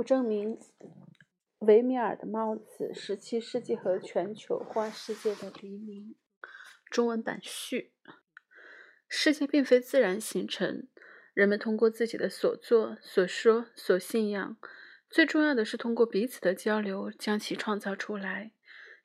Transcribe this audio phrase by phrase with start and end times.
[0.00, 0.58] 不证明
[1.58, 6.14] 维米尔的帽子十七世纪和全球化世界的黎明。
[6.90, 7.92] 中文版序：
[9.06, 10.88] 世界并非自然形成，
[11.34, 14.56] 人们通过自己的所作、所说、所信仰，
[15.10, 18.52] 最重要的是通过彼此的交流将其创造出来。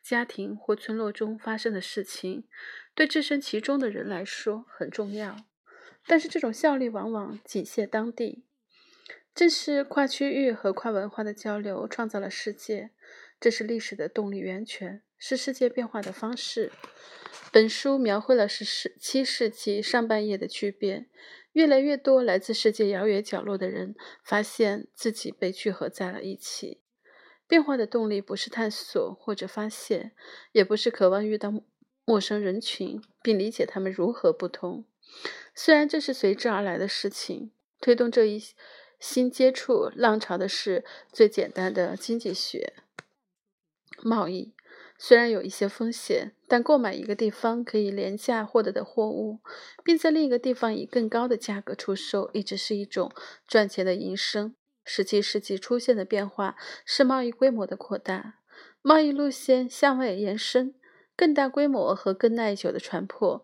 [0.00, 2.46] 家庭或村落中发生的事情，
[2.94, 5.34] 对置身其中的人来说很重要，
[6.06, 8.44] 但是这种效力往往仅限当地。
[9.34, 12.90] 正是跨区域和跨文化的交流创造了世界，
[13.40, 16.70] 这是历史的动力源泉，是世界变化的方式。
[17.50, 21.08] 本书描绘了十七世纪上半叶的巨变。
[21.52, 26.80] 越来越多来自世界遥远角落的人发现自己被聚合在了一起。
[27.46, 30.12] 变化的动力不是探索或者发现，
[30.50, 31.52] 也不是渴望遇到
[32.04, 34.84] 陌生人群并理解他们如何不同。
[35.54, 38.42] 虽然这是随之而来的事情，推动这一
[39.06, 42.72] 新接触浪潮的是最简单的经济学——
[44.02, 44.54] 贸易。
[44.96, 49.40] 虽然有一些风险，但购买一个地方可以廉价获得的货物，
[49.84, 53.12] 并在另一个地方以更高的价格出售，一直是一种
[53.46, 54.54] 赚钱的营生。
[54.86, 58.38] 十七世纪出现的变化是贸易规模的扩大，
[58.80, 60.74] 贸易路线向外延伸，
[61.14, 63.42] 更大规模和更耐久的船舶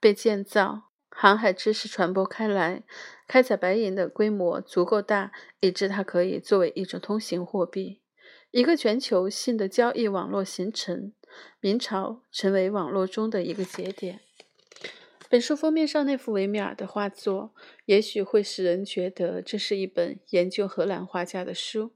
[0.00, 2.82] 被建造，航海知识传播开来，
[3.28, 8.00] 开采白银的规模足够大，以致它可以作为一种通行货币。
[8.50, 11.12] 一个全球性的交易网络形成，
[11.60, 14.20] 明朝成为网络中的一个节点。
[15.28, 17.54] 本书封面上那幅维米尔的画作，
[17.86, 21.92] 也许会使人觉得这是一本研究荷兰画家的书，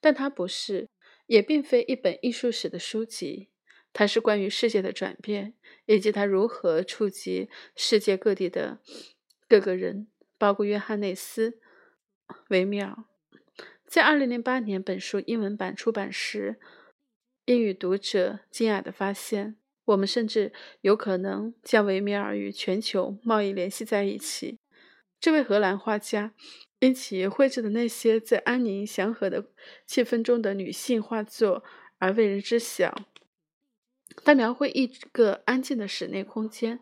[0.00, 0.88] 但它不是，
[1.26, 3.48] 也并非一本艺术史的书籍。
[3.92, 5.54] 它是关于世界的转变，
[5.86, 8.78] 以及他如何触及世界各地的
[9.48, 10.06] 各个人，
[10.38, 11.50] 包括约翰内斯·
[12.48, 12.96] 维米尔。
[13.86, 16.60] 在二零零八年，本书英文版出版时，
[17.46, 20.52] 英语读者惊讶地发现，我们甚至
[20.82, 24.60] 有可能将维米尔与全球贸易联系在一起。
[25.18, 26.32] 这位荷兰画家
[26.78, 29.44] 因其绘制的那些在安宁祥和的
[29.84, 31.64] 气氛中的女性画作
[31.98, 32.94] 而为人知晓。
[34.24, 36.80] 他描绘一个安静的室内空间，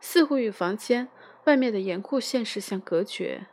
[0.00, 1.08] 似乎与房间
[1.44, 3.46] 外面的严酷现实相隔绝。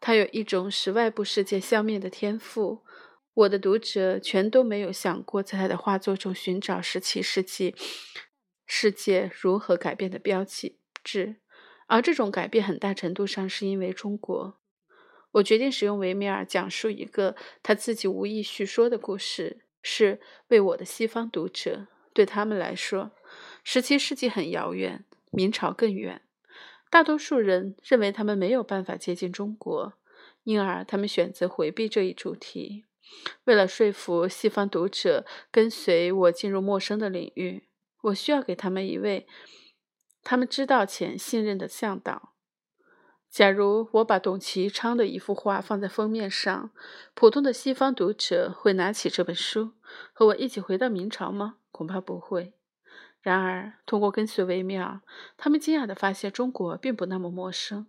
[0.00, 2.82] 他有一种使外部世界消灭的天赋。
[3.34, 7.74] 我的读者全都没有想过在他的画作中寻找十七世纪
[8.66, 11.36] 世界如何改变的标记志，
[11.86, 14.58] 而这种改变很大程度上是因为中国。
[15.32, 21.86] 我决定使用维米尔讲述一个他自己无意叙说的故事，是为我的西方读者。
[22.12, 23.10] 对他们来说，
[23.64, 26.22] 十七世纪很遥远，明朝更远。
[26.90, 29.94] 大多数人认为他们没有办法接近中国，
[30.44, 32.84] 因而他们选择回避这一主题。
[33.44, 37.68] 为了说服西方读者跟随我进入陌生的领域，
[38.02, 39.26] 我需要给他们一位
[40.22, 42.34] 他们知道且信任的向导。
[43.30, 46.70] 假如我把董其昌的一幅画放在封面上，
[47.14, 49.72] 普通的西方读者会拿起这本书
[50.12, 51.56] 和我一起回到明朝吗？
[51.72, 52.54] 恐怕不会。
[53.20, 55.00] 然而，通过跟随维米尔，
[55.36, 57.88] 他们惊讶地发现中国并不那么陌生。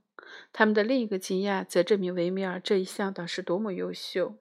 [0.51, 4.37] 他们的另一个惊讶则证明维米尔这一向导是多么优秀。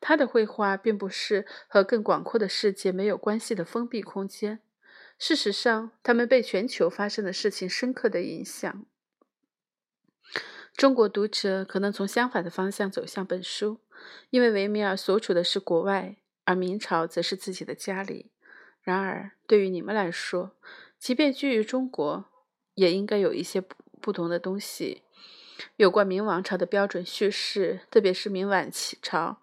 [0.00, 4.60] 他的绘画并不是和更广阔的世界没有关系的封闭空间。
[5.18, 8.84] 事实上，他们被全球发生的事情深刻的影响。
[10.74, 13.80] 中国读者可能从相反的方向走向本书，
[14.28, 18.30] 因为维米尔所处的是国外，而明朝则是自己的家里。
[18.86, 20.52] 然而，对于你们来说，
[20.96, 22.26] 即便居于中国，
[22.74, 25.02] 也应该有一些不不同的东西。
[25.74, 29.38] 有关明王朝的标准叙事，特别是明晚期朝，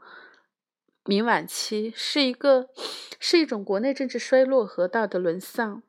[1.04, 2.70] 明晚期是一个
[3.20, 5.84] 是一种国内政治衰落和道德沦丧。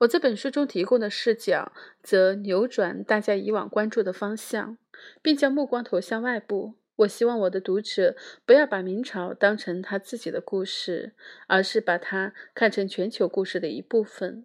[0.00, 4.76] 我在本书中提供的视角，则扭转大家以往关注的方向，
[5.22, 6.74] 并将目光投向外部。
[6.98, 11.12] 我希望我的读者不要把明朝当成他自己的故事，
[11.46, 14.44] 而是把它看成全球故事的一部分。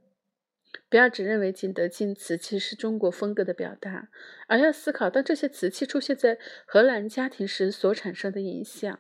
[0.90, 4.10] 不要只认为景德镇瓷器是中国风格的表达，
[4.48, 9.00] 而要思考当这些瓷器出现在荷兰家庭时所产生的影响。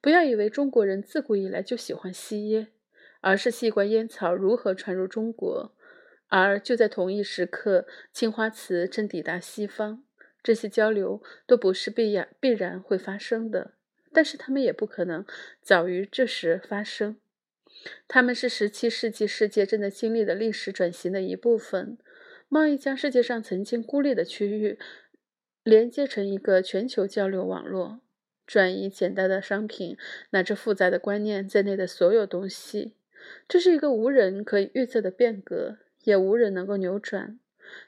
[0.00, 2.68] 不要以为中国人自古以来就喜欢吸烟，
[3.20, 5.74] 而是细观烟草如何传入中国，
[6.28, 10.04] 而就在同一时刻，青花瓷正抵达西方。
[10.42, 13.72] 这些交流都不是必然必然会发生的，
[14.12, 15.24] 但是他们也不可能
[15.60, 17.16] 早于这时发生。
[18.06, 21.96] 他们是十七世纪世界正在经历的历史转型的一部分。
[22.48, 24.76] 贸易将世界上曾经孤立的区域
[25.62, 28.00] 连接成一个全球交流网络。
[28.44, 29.96] 转移简单的商品
[30.30, 32.94] 乃至复杂的观念在内的所有东西。
[33.46, 37.38] 这是一个无人可以预测的变革，也无人能够扭转。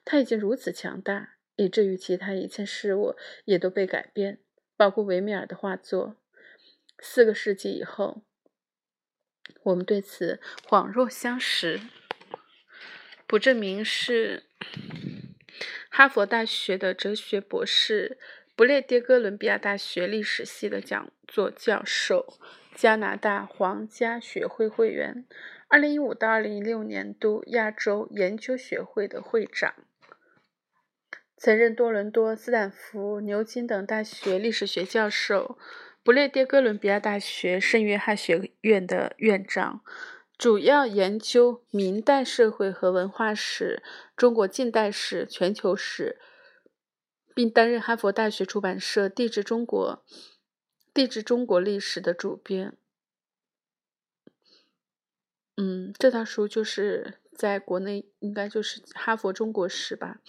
[0.05, 3.15] 它已经如此强大，以至于其他一切事物
[3.45, 4.39] 也都被改变，
[4.77, 6.17] 包括维米尔的画作。
[6.99, 8.23] 四个世纪以后，
[9.63, 11.81] 我们对此恍若相识。
[13.27, 14.45] 卜正明是
[15.89, 18.19] 哈佛大学的哲学博士，
[18.55, 22.39] 不列颠哥伦比亚大学历史系的讲座教授，
[22.75, 25.25] 加拿大皇家学会会员，
[25.69, 29.75] 二零一五到二零一六年度亚洲研究学会的会长，
[31.43, 35.59] 曾任多伦多、斯坦福、牛津等大学历史学教授，
[36.05, 39.83] 不列颠哥伦比亚大学圣约翰学院的院长。
[40.39, 43.83] 主要研究明代社会和文化史、
[44.17, 46.21] 中国近代史、全球史，
[47.35, 50.05] 并担任哈佛大学出版社《地质中国》
[50.95, 52.77] 《地质中国历史》的主编。
[55.57, 60.21] 嗯，这套书就是在国内应该就是《哈佛中国史》吧。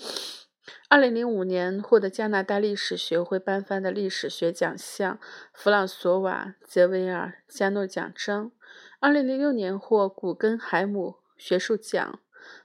[0.88, 5.20] 二零零五年获得加拿大历史学会颁发的历史学奖项——
[5.54, 8.52] 弗朗索瓦·泽维尔·加诺奖章。
[9.00, 12.20] 二零零六年获古根海姆学术奖，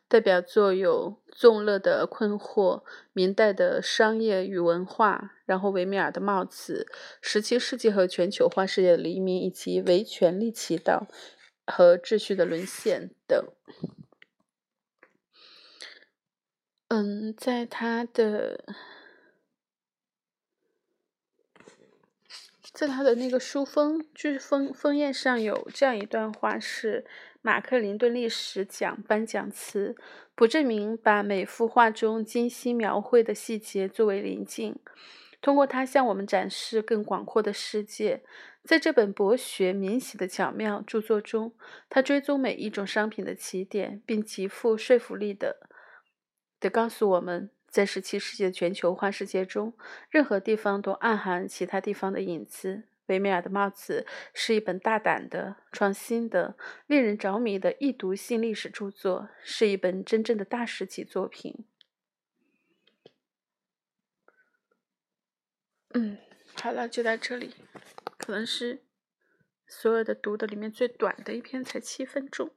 [0.06, 2.80] 代表作有《纵乐的困惑》、
[3.12, 6.86] 明代的商业与文化，然后维米尔的帽子、
[7.20, 11.08] 十七世纪和全球化世界的黎明，以及为权力祈祷
[11.66, 13.44] 和秩序的沦陷等。
[17.00, 18.64] 嗯，在他的。
[22.72, 27.06] 在他的那个书封，就是封封页上有这样一段话，是
[27.40, 29.94] 马克林顿历史奖颁奖词。
[30.34, 34.74] 卜正明把每幅画中精心描绘的细节作为临近，
[35.40, 38.22] 通过它向我们展示更广阔的世界。
[38.64, 41.54] 在这本博学明晰的巧妙著作中，
[41.88, 45.68] 他追踪每一种商品的起点，并极富说服力的
[46.60, 47.50] 的告诉我们。
[47.70, 49.74] 在十七世纪的全球化世界中，
[50.08, 52.84] 任何地方都暗含其他地方的影子。
[53.08, 56.56] 维米尔的帽子是一本大胆的、创新的、
[56.86, 61.66] 令人着迷的易读性历史著作，是一本真正的大师级作品。
[65.90, 66.16] 嗯，
[66.54, 67.54] 好了，就到这里。
[68.16, 68.82] 可能是
[69.66, 72.50] 所有的读的里面最短的一篇，才七分钟。